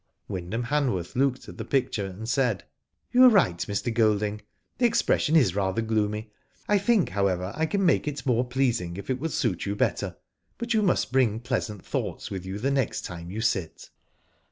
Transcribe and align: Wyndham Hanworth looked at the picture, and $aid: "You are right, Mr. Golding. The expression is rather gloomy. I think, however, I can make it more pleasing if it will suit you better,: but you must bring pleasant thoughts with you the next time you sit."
Wyndham 0.27 0.63
Hanworth 0.63 1.15
looked 1.15 1.47
at 1.47 1.59
the 1.59 1.63
picture, 1.63 2.07
and 2.07 2.27
$aid: 2.35 2.63
"You 3.11 3.25
are 3.25 3.29
right, 3.29 3.59
Mr. 3.59 3.93
Golding. 3.93 4.41
The 4.79 4.87
expression 4.87 5.35
is 5.35 5.53
rather 5.55 5.83
gloomy. 5.83 6.31
I 6.67 6.79
think, 6.79 7.09
however, 7.09 7.53
I 7.55 7.67
can 7.67 7.85
make 7.85 8.07
it 8.07 8.25
more 8.25 8.43
pleasing 8.47 8.97
if 8.97 9.11
it 9.11 9.19
will 9.19 9.29
suit 9.29 9.67
you 9.67 9.75
better,: 9.75 10.17
but 10.57 10.73
you 10.73 10.81
must 10.81 11.11
bring 11.11 11.39
pleasant 11.39 11.85
thoughts 11.85 12.31
with 12.31 12.47
you 12.47 12.57
the 12.57 12.71
next 12.71 13.05
time 13.05 13.29
you 13.29 13.41
sit." 13.41 13.91